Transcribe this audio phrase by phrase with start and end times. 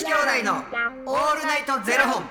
[0.00, 2.24] 子兄弟のオールナイトゼロ本。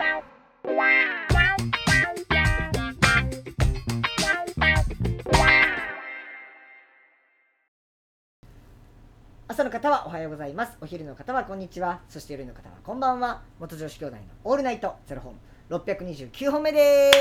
[9.47, 10.79] 朝の方はおはようございます。
[10.81, 11.99] お昼の方はこんにちは。
[12.09, 13.43] そして夜の方はこんばんは。
[13.59, 15.35] 元女子兄弟のオールナイトゼロ本。
[15.69, 17.19] 629本目です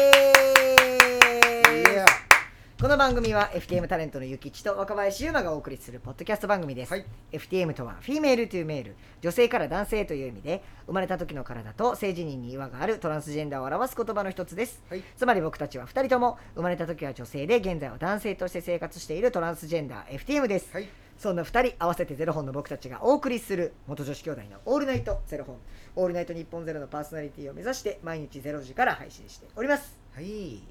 [2.81, 7.05] この番組は FTM タレントのゆきちと若林優馬がお送りするポッドキャスト番組です、はい。
[7.33, 8.95] FTM とはフィメールというメール。
[9.21, 15.03] 女性から男性という意味で生まれた時の体と性自認に違和があるトランスジェンダーを表す言葉の一つです、はい。
[15.17, 20.89] つまり僕たちは2人とも生まれた時は女性で現在は男性として生活しているトランスジェンダー FTM です、はい。
[21.19, 25.57] そんな2人合わせてゼロ本の僕たちがお送りする元女子兄弟のオールナイトゼロ本。
[25.97, 29.99] オールナイト日本ゼロのパーソナリティを目指して毎日ゼロ時から配信しております。
[30.15, 30.63] はい。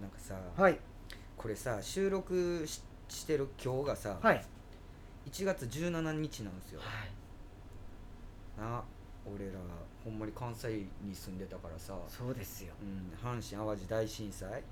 [0.00, 0.78] なんかさ、はい
[1.38, 4.44] これさ収録ししてる今日がさ、はい。
[5.30, 6.80] 1月17日なんですよ。
[8.58, 8.82] な、
[9.24, 9.52] 俺ら
[10.04, 12.74] ほんまに関西に住んでたからさ、そうですよ。
[12.82, 14.50] うん、阪神・淡路大震災。
[14.50, 14.62] はい。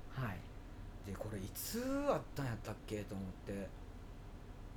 [1.07, 2.97] でこれいつあったんやったっけ？
[3.03, 3.53] と思って。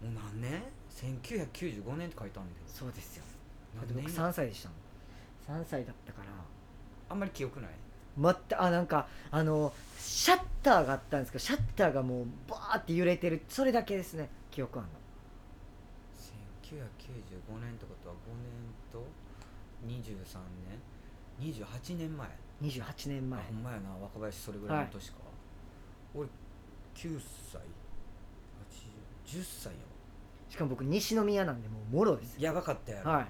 [0.02, 2.66] もう何年 ?1995 年って書いてあるんだよ。
[2.66, 3.24] そうですよ。
[3.76, 4.70] だって僕何年3歳でした
[5.50, 5.62] もん。
[5.62, 6.28] 3歳だったから。
[7.10, 7.70] あんまり記憶ない？
[8.16, 13.42] またあなんかあのシャッターがあったんですけどシャッターがもうバーって揺れてる。
[13.48, 14.28] それだけですね。
[14.50, 14.94] 記憶あるの。
[16.62, 18.50] 1995年ってことは5年
[18.92, 19.04] と
[19.86, 20.38] 23
[21.40, 22.28] 年？28年前、
[22.62, 23.40] 28年前。
[23.40, 23.90] あほんまやな。
[24.02, 25.16] 若林それぐらいの年か、
[26.14, 26.28] 俺
[26.94, 27.20] 9
[27.52, 27.60] 歳。
[29.26, 29.84] 80 10歳やわ。
[30.50, 32.40] しかも僕西宮なんでもうもろですよ。
[32.40, 33.26] やばかったやろ、はい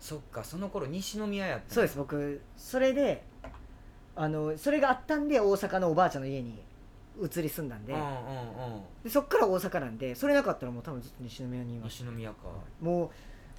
[0.00, 3.24] そっかその頃西宮やったそうです僕それで
[4.20, 6.60] あのそれがあったんで大阪のおばあちゃんの家に
[7.20, 7.94] 移り住んだんで,、
[9.04, 12.36] でそっから大阪なんでそれなかったらもう多分ずっと西宮にいまし西宮か。
[12.80, 13.10] たも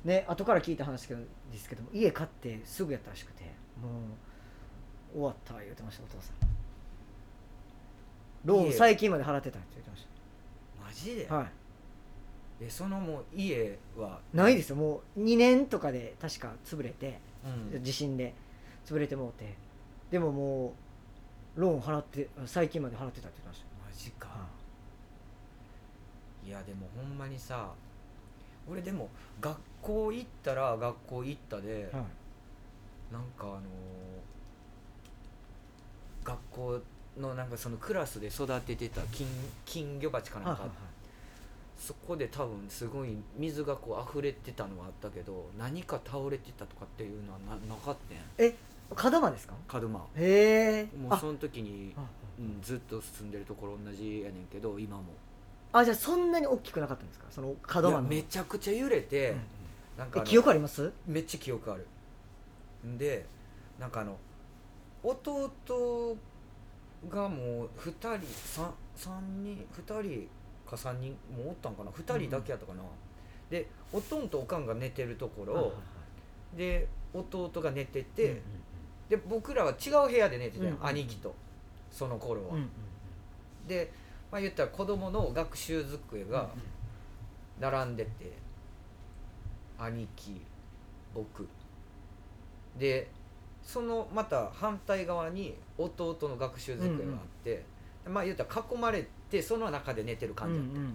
[0.06, 1.18] うね後から聞いた話で
[1.58, 3.44] すけど家買ってすぐやったらしくて
[3.82, 3.90] も
[5.14, 6.36] う終わった言ってましたお父さん。
[8.46, 10.08] ローン家最近まで払ってたって言ってまし
[10.86, 11.48] マジで、たはい。
[12.62, 14.20] えそのもう家は？
[14.34, 14.76] ないですよ。
[14.78, 17.20] もう2年とかで確か潰れて
[17.74, 17.84] うん。
[17.84, 18.34] 地震で
[18.86, 19.56] 潰れてもうて
[20.12, 20.74] でもも
[21.58, 24.28] うローン払って最近まで払ってたって言ってましマジか。
[26.46, 27.72] いやでもほんまにさ
[28.70, 29.10] 俺でも
[29.42, 33.14] 学校行ったら学校行ったで、いはい。
[33.14, 33.60] なんかあのー
[36.24, 36.80] 学校
[37.20, 39.28] のなんかそのクラスで育ててた金
[39.66, 40.72] 金魚鉢かなんか、はい
[41.80, 48.54] そこで多分すごい水がこう溢れてたのはあったけど何か倒れてたとかっていうのはななかったんえ
[48.90, 49.54] 門真ですか？
[49.74, 50.02] 門真。
[50.18, 50.88] へえ。
[50.94, 52.02] あもうその時に、あ
[52.40, 55.04] うん、ずっと住んでるところ同じやねんけど今も。
[55.72, 57.26] あじゃあそんなに大きくなかったんですか？
[57.30, 57.92] その門い真の。
[57.92, 59.40] やめちゃくちゃ揺れて、うん
[60.00, 60.92] なんか記憶あります？
[61.06, 61.86] めっちゃ記憶ある。
[62.88, 63.26] んで
[63.78, 64.18] なんかあの
[65.04, 66.18] 弟
[67.10, 68.08] がもう2人
[68.62, 70.30] 3, 三人2人
[70.70, 72.82] か3人もうおったんかな？2人だけやったかな、
[73.50, 75.74] でおとんとおかんが寝てるところ、
[76.56, 78.42] で弟が寝てはいて、
[79.10, 80.88] で僕らは違う部屋で寝てたよ、うんうんうん。
[80.88, 81.34] 兄貴と
[81.92, 83.68] その頃は、うんうんうん。
[83.68, 83.92] で、
[84.32, 86.50] まあ、言ったら子供の学習机が
[87.60, 88.32] 並んでて、
[89.80, 90.42] 兄貴
[91.14, 91.48] 僕。
[92.78, 93.10] で
[93.64, 97.64] そのまた反対側に弟の学習机があって、
[98.08, 100.94] まあ言ったら囲まれてその中で寝てる感じだった、うんうんうん。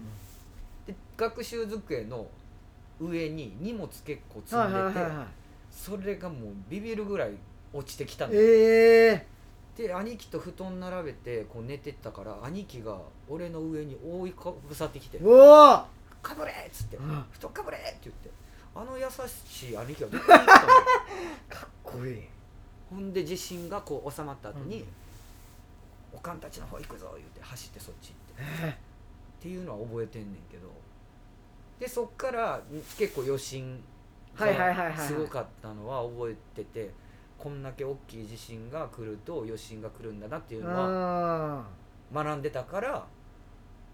[0.86, 2.26] で学習机の
[3.00, 5.26] 上に荷物結構積はいんでて、はいはいはい。
[5.70, 7.32] それがもうビビるぐらい
[7.74, 9.26] 落ちてきたの、ええ
[9.76, 12.96] で兄貴と布団並べてこう寝てったから兄貴が
[13.28, 15.88] 俺の上に覆いかぶさってきてうわ
[16.22, 18.30] 「かぶれ!」っつってうん「布団かぶれ!」って言って
[18.72, 19.04] あの優
[19.48, 20.66] しい兄貴はどこに行ったの。
[21.48, 22.22] かっこいい。
[22.90, 24.88] ほんで地震がこう収まった後に、うん
[26.12, 28.66] おかんたちの方行くぞ」言って走ってそっち行って。
[28.66, 30.68] えっていうのは覚えてんねんけど。
[31.80, 32.62] でそっから
[32.96, 33.82] 結構余震
[34.34, 34.96] はいはいはいはいはい。
[34.96, 36.90] がすごかったのは覚えてて
[37.38, 41.64] こんだけ大きい地震が来ると余震が来るんだなっていうえのは
[42.12, 43.04] あ学んでたから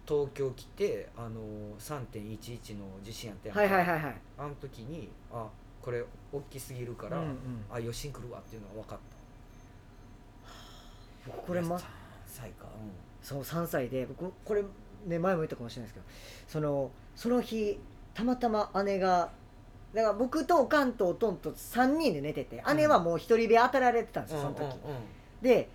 [0.06, 1.40] 東京来てあの
[1.78, 3.60] 3.11の地震やったやんか。
[3.60, 4.16] はいはいはいはい。
[4.38, 5.48] あの時にあ
[5.80, 7.34] これ大きすぎるから、うんうん。
[7.70, 10.50] あ余震来るわっていうのは分かった。
[11.26, 11.82] 僕これま3
[12.26, 12.66] 歳か。
[13.22, 14.62] そう3歳で僕これ
[15.06, 16.06] ね前も言ったかもしれないですけど
[16.48, 17.78] そのその日
[18.14, 19.30] たまたま姉が
[19.94, 22.76] だから僕とおかんとおとんと3人で寝ててうん。
[22.76, 24.78] 姉はもう一人部屋当たられてたんですうんよその時、
[25.42, 25.68] で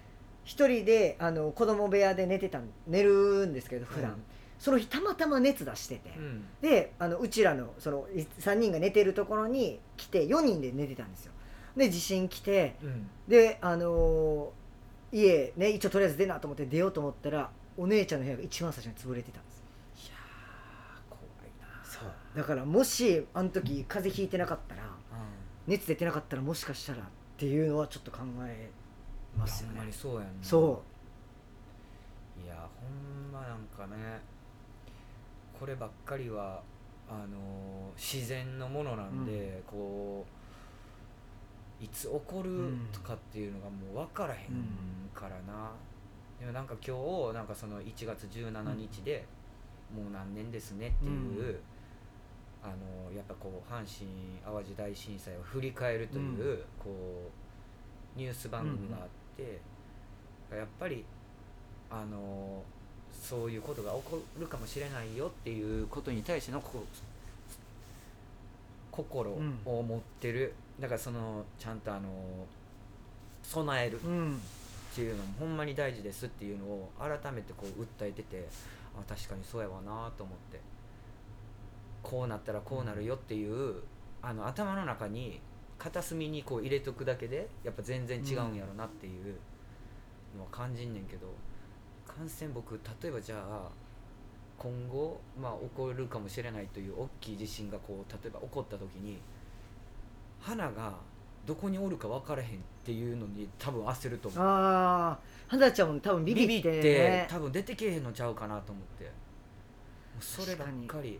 [0.44, 4.23] 一人であの子供部屋で寝てたん寝るんですけど普段、うん。
[4.59, 6.45] その日たまたま熱出してて、うん。
[6.62, 8.07] であのうちらのその
[8.39, 11.31] 3人が寝てるところに来て4人で寝てたんですよ。
[11.75, 13.09] で地震来てうん。
[13.27, 14.50] であのー
[15.12, 19.54] 家ね一応とりあえず出なと思って出ようと思ったらお姉ちゃんの部屋が一番最初に潰れてたんです
[22.35, 24.89] だからもしあの時風邪ひいてなかったらうん。
[25.67, 27.01] 熱出てなかったらもしかしたらっ
[27.37, 28.69] ていうのはちょっと考え
[29.37, 30.27] ますよほんまにねそうやんな。
[30.41, 30.83] そ
[32.43, 34.19] いやほんまなんかね
[35.59, 36.61] こればっかりは
[37.09, 40.25] あのー自然のものなんで、こ
[41.79, 45.71] ういつ起こるとかっていうのがもう分からへんからな、
[46.39, 46.97] でもなんか今
[47.31, 49.25] 日なんかその1月17日で、
[49.95, 51.59] もう何年ですねっていう、うん
[52.65, 54.09] あのやっぱこう阪神・
[54.44, 56.57] 淡路大震災を振り返るという、うん。
[56.79, 57.31] こ
[58.15, 59.01] うニュース番組があっ
[59.38, 59.59] て、
[60.56, 61.06] やっぱり
[61.91, 62.63] あの
[63.12, 66.88] そういうことが起こるかもしれないよっていうことに対してのこう
[68.89, 69.31] 心
[69.65, 72.09] を持ってる、だからそのちゃんとあの
[73.44, 74.41] 備えるううん。
[74.95, 78.47] っていうのもほんまに大事ですっていうのを改めてこう訴えてて
[78.97, 80.62] あ確かにそうやわなと思って
[82.05, 83.81] こうなったらこうなるよっていう
[84.21, 85.41] あの頭の中に
[85.79, 89.35] 片隅にこう入れとくだけでやっぱ全然違うんやろなっていう
[90.37, 91.33] のは感じんねんけど
[92.07, 93.69] 感染僕例えばじゃあ
[94.59, 99.19] 今後、まあ、起こるかもしれないという大きい地震がこう例えば起こった時に
[100.39, 100.93] 花が
[101.45, 102.51] どこにおるか分からへんっ
[102.85, 104.43] ていうのに多分焦ると思う。
[104.43, 109.11] ああ花ちゃんも多分ビビって,、ね、って多分出てけえへんのちゃうかなと思って。
[110.19, 111.19] そればっかり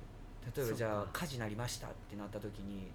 [0.56, 2.92] 例えばじゃあ火事なりましたってなった時に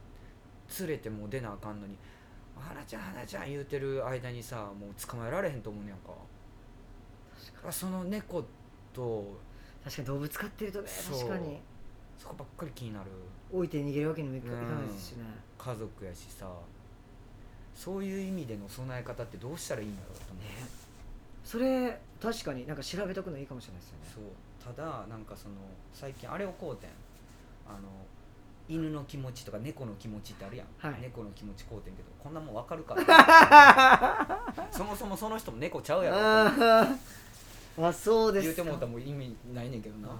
[0.78, 1.96] 連れてもう出なあかんのに
[2.56, 6.12] 「花ちゃん花ちゃん」言うてる間にさもう捕まえられへんと思うねやんか。
[7.66, 8.44] あその猫
[8.92, 9.38] と
[9.84, 11.18] 確かに動物飼ってるとねそう。
[11.18, 11.60] 確かに。
[12.18, 13.06] そこばっかり気になる。
[13.50, 15.24] 置いて逃げるわけにもいかないですしね、
[15.56, 16.52] 家族やしさ。
[17.74, 20.50] そういう意味での備え方ってどうしたらいいんだろうと思う、ね。
[21.42, 24.30] それ確かになんか調べとくのいいかもしれないですよね。
[24.66, 24.74] そう。
[24.74, 25.54] ただなんかその
[25.94, 26.90] 最近あれをこうてん
[27.66, 27.78] あの
[28.68, 31.00] 犬の気持ちとか猫の気持ちってあるやん、はい。
[31.02, 34.54] 猫の気持ちこうてんけどこんなもん分かるから。
[34.70, 36.16] そもそもその人も猫ちゃうやろ。
[36.20, 36.96] あー
[37.88, 38.62] あそうですか。
[38.62, 40.10] 言うてもうたらもう意味ないねんけどな、い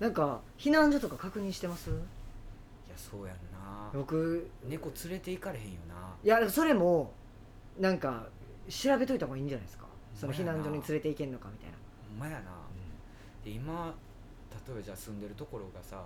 [0.00, 1.90] なんか避難所とか確認してます？
[1.90, 1.96] や
[2.96, 3.90] そうやんな。
[3.92, 5.94] 僕猫連れて行かれへんよな。
[6.24, 7.12] いやそれも
[7.78, 8.26] なんか
[8.68, 9.86] 調べといた方がいいんじゃないですか？
[10.14, 11.76] その避難所に連れて行けんのかみたいな、
[12.10, 12.50] ほんまやな。
[13.44, 13.94] で今
[14.66, 16.02] 例えばじゃあ住んでるところがさ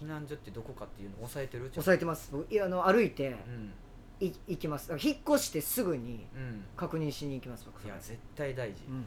[0.00, 1.70] 避難所ってどこかっていうのを抑えてる？
[1.72, 2.28] 抑えてます。
[2.32, 3.72] 僕いやあの歩いてうん。
[4.20, 4.90] い行きます。
[5.00, 6.64] 引っ越してすぐにうん。
[6.76, 9.04] 確認しに行きます僕いや絶対大事、うん。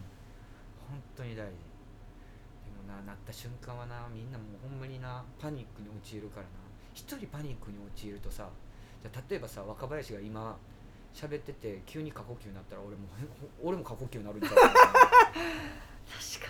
[0.89, 1.41] 本当に大事。
[1.41, 1.47] で
[2.87, 6.49] もななった瞬間はなみんなもうほんまになパニックに陥るからな。
[6.93, 8.49] 一人パニックに陥るとさ
[9.03, 10.57] じゃあ例えばさ若林が今
[11.13, 13.25] 喋ってて急に過呼吸になったら俺もへ
[13.63, 14.71] 俺も過呼吸になるんちゃ 確か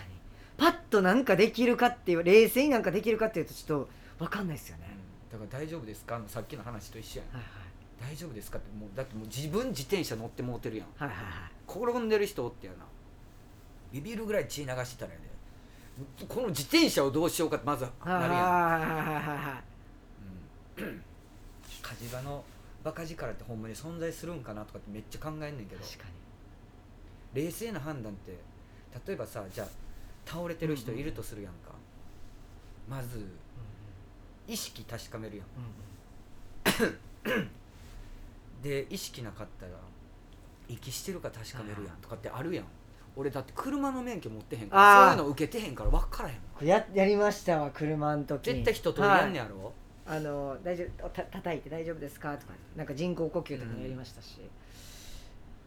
[0.08, 0.10] に。
[0.56, 3.88] パッとなんかできるかっていう冷静になんかできるかっていうとちょっと
[4.20, 4.86] 分かんないですよね、
[5.32, 5.40] うん。
[5.40, 6.18] だから大丈夫ですか？
[6.18, 7.36] のさっきの話と一緒やん。
[7.36, 7.44] はい
[8.00, 8.58] 大丈夫ですか？
[8.58, 10.86] ってもうだってもう自分自転車乗ってもうてるやん。
[10.96, 11.24] はいはいはい。
[11.24, 12.78] はい転んでる人おってやな。
[13.92, 16.26] ビビるぐらい血流してたらやで。
[16.26, 18.22] この自転車をどうしようかってまずなるやん。
[18.22, 18.36] はいは
[18.78, 19.62] いはいはいは
[20.78, 20.82] い。
[20.82, 21.02] うん。
[21.82, 22.44] 火事場の
[22.82, 25.84] バカ力ってほんまに存在するんかなとかってめっちゃ考えんねんけど。
[25.84, 26.04] 確か
[27.34, 28.38] 冷静な判断って
[29.06, 29.68] 例えばさじゃあ
[30.24, 31.70] 倒れてる人いるとするやんか、
[32.88, 33.24] まずに、
[34.52, 35.46] 意識確かめるやん。
[37.26, 37.32] うん。
[37.32, 37.48] う ん
[38.62, 39.72] で意識なかったら
[40.68, 42.64] 息してるか確かめるやんとかってあるやん。
[43.16, 48.54] 俺だって車の免許持ってへんからそういうの受けてへんから分からへんややりましたわ車の時に。
[48.62, 49.48] 絶対一通りやんねはい。
[49.48, 49.72] やろ、
[50.06, 52.36] あの大丈夫た叩いて大丈夫ですか？
[52.36, 54.40] とかなんか人工呼吸とかもやりましたし、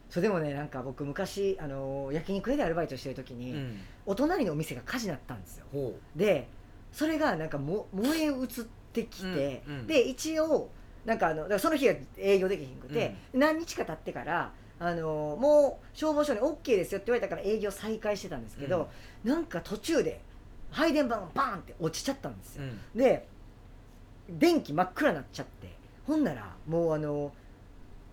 [0.08, 3.80] それでもねなんか僕昔あの焼肉屋でアルバイトしてる時に、うん。
[4.06, 5.66] お隣のお店が火事になったんですよ。
[5.72, 6.48] ほで
[6.94, 8.46] それがなんかも燃え移っ
[8.92, 9.86] てきて、うんうん。
[9.88, 10.70] で一応
[11.04, 18.88] なんかあのその日は営業できへんくて、何日か経ってからあのもう消防署に OK ですよって言われたから営業再開してたんですけど、
[19.24, 20.20] なんか途中で
[20.70, 22.98] 配電盤がバーンって落ちちゃったんですよ、ううん。
[22.98, 23.26] で
[24.30, 25.74] 電気真っ暗になっちゃって
[26.06, 27.32] ほんならもうあの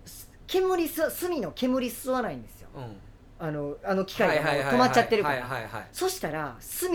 [0.04, 2.68] す煙す炭の煙吸わないんですよ。
[2.74, 2.96] うん。
[3.38, 5.88] あのあの機械が止まっちゃってるから。
[5.92, 6.90] そしたら炭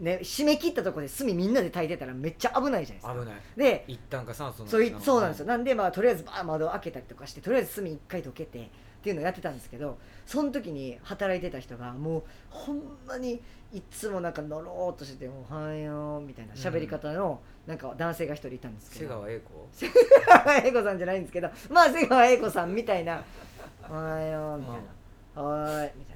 [0.00, 3.14] ね締め切ったところで炭みんなで炊いてたらめっちゃ危ないじゃないですか。
[3.14, 3.40] 危ない。
[3.56, 4.94] で一旦か酸素のそうい。
[5.00, 5.46] そうなんですよ。
[5.46, 8.68] なんでまあとりあえずバー窓開けたりとかしてとりあえず炭一回溶けてっ
[9.02, 13.40] ていうのをやってたんですけどその時に働いてた人がもうほんまに
[13.72, 19.68] いつもなんかのろーっとしてて「おはよう」みたいな喋り方のなんか男性が一人いたんですけど、瀬川栄子。
[19.72, 19.88] 瀬
[20.24, 21.48] 川栄子さんじゃないんですけど。
[21.68, 23.22] まあ瀬川栄子さんみたいな
[23.90, 24.80] 「おはよう」みたいな
[25.42, 26.15] 「はーい」みたい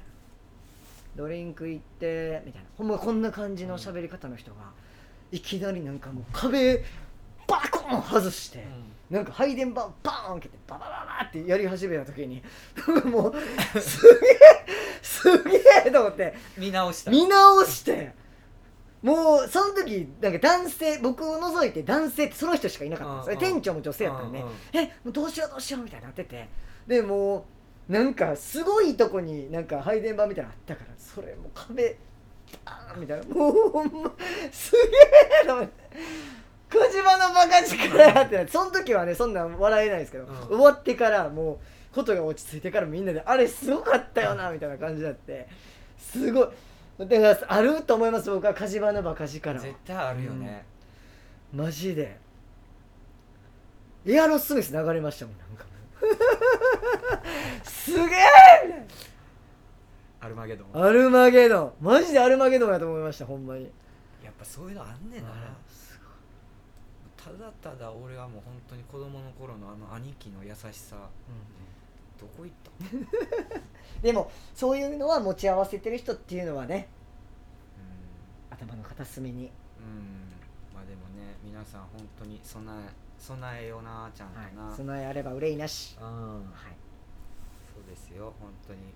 [1.15, 2.69] ドリンク行って」みたいな。
[2.77, 4.71] ほんまこんな感じの喋り方の人が
[5.31, 6.83] いきなりなんかもう壁
[7.47, 8.65] バコーン外して。
[9.09, 12.41] なんか配電盤バーン開けてババババってやり始めた時に
[13.11, 14.39] もうすげえ
[15.01, 17.11] すげえと思って見直した。
[17.11, 18.13] 見直して
[19.01, 23.31] もうその時なんか男性僕を除いて男性ってその人しかいなかったんですよ。
[23.33, 24.53] うんうん店長も女性やったんでうんうん。
[24.71, 26.47] えもうどうしようどうしようみたいになってて
[26.87, 27.43] でもう
[27.89, 31.97] なんかすごいとこになんか配電盤みたいなのあったからそれもう壁
[32.65, 33.35] バーンみたいな。
[33.35, 34.11] もうほんま
[34.51, 34.77] すげ
[35.43, 35.73] えと思って
[36.71, 40.47] 小島のバカ力やってなってその時はねそんなん笑えないですけど、うん。
[40.47, 45.47] 終わってからもうことが落ち着いてからみんなであれすごかったよなみたいな感じになって
[45.97, 46.47] すごい。
[46.99, 49.59] だからあると思います僕は火事場のバカ力は。
[49.59, 50.63] 絶対あるよね、
[51.53, 52.17] マジで。
[54.05, 55.65] エアロスミス流れましたもんなんか
[57.63, 58.87] すげえ！
[60.19, 60.69] アルマゲドン。
[60.85, 61.73] アルマゲドン。
[61.81, 63.69] マジでアルマゲドンやと思いましたほんまに。
[64.23, 65.29] やっぱそういうのあんねんな。
[65.69, 65.99] す
[67.17, 70.95] ただただ俺はもう本当に子供の頃のあの兄貴の優しさ。
[72.19, 72.71] どこ行った？
[74.03, 76.87] でもそういうのは持ち合わせてる人っていうのはね
[78.51, 79.51] う頭の片隅に、ん、うん、
[80.73, 82.89] まあでもね皆さん本当に備え
[83.21, 86.05] 備えよなちゃんとな、はい、備えあれば憂いなし、うん。
[86.07, 86.75] はい、
[87.73, 88.79] そうですよ本当に。
[88.79, 88.89] もう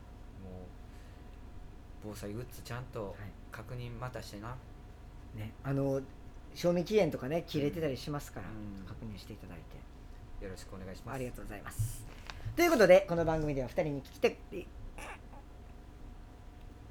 [2.03, 3.13] 防災グッズちゃんとはい。
[3.51, 4.55] 確認またしてな、
[5.35, 6.01] ね、あの
[6.53, 8.85] 賞味期限とかね切れてたりしますから、うん。
[8.85, 10.43] 確認していただいて。
[10.43, 11.15] よろしくお願いします。
[11.15, 12.03] ありがとうございます。
[12.55, 14.65] ということでこの番組では2人に聞きたくて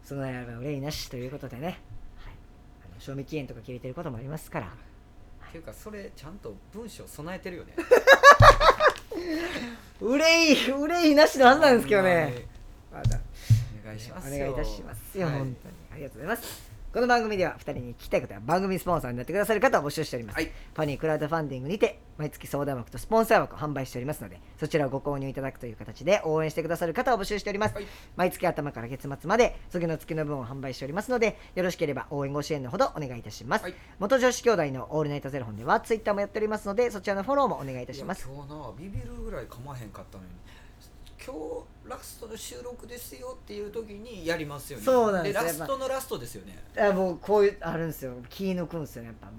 [0.05, 1.77] 備えあれば憂いなしということでね、はい、
[2.85, 4.67] あの賞味期限とか切れてることもありますから。
[4.67, 4.71] っ
[5.55, 7.75] ていうかそれちゃんと文章備えてるよね。
[10.03, 12.49] 憂い憂いなしのはずなんですけどね。
[12.93, 13.21] まだ
[13.85, 15.39] お願いしますおよ願いいたしますよ、はい。
[15.39, 15.75] 本当に。
[15.93, 20.45] ありがとうございますこの番組では2人に聞きたいことや番組スポンサーになってくださる方を募集しております、はい。
[20.45, 27.87] ファニークラウドファンディングにて毎月相談枠とスポンサー枠を販売しておりますのでそちらをご購入いただくという形で応援してくださる方を募集しております、はい。
[28.15, 33.75] 毎月頭から月末まで次の月の分を販売しておりますのでよろしければ応援ご支援のほどお願いいたします、はい。
[33.99, 38.29] 元女子兄弟のオールナイトゼロ本ではツイッターもやっておりますのでそちらのフォローもお願いいたします。
[38.33, 40.31] 今日なビビるぐらい構わへんかったのに
[41.27, 44.85] 今日ラストの収録ですよっていう時にやりますよね。
[44.85, 45.43] そうなんですよ。
[45.43, 46.63] ラストのラストですよね。
[46.79, 48.13] あもうこういうあるんですよ。
[48.29, 49.37] 気抜くんですよねやっぱもう。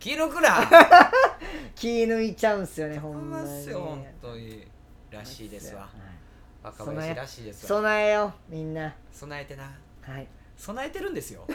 [0.00, 0.68] 記録な。
[1.76, 4.66] 気抜いちゃうんすよねほほんんまに本当に
[5.10, 5.82] らしいですわ。
[5.82, 5.90] はい。
[6.64, 7.78] 若林らしいですわ。
[7.80, 8.96] 備えようみんな。
[9.12, 9.62] 備えてな。
[10.00, 10.26] はい。
[10.56, 11.46] 備えてるんですよ。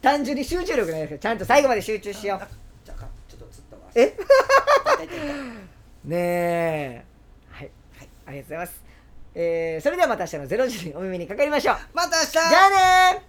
[0.00, 2.48] 単純に集中力ないですけどちゃんと最後まで集中しよあ
[2.84, 3.82] じゃあちょっとつったわ。
[3.96, 4.16] え？
[6.04, 7.07] ねえ
[8.28, 8.84] ありがとうございます。
[9.34, 11.76] えー、それではまた明日の0時にお耳にかかりましょう。
[11.94, 12.32] また明日。
[12.32, 13.27] じゃあねー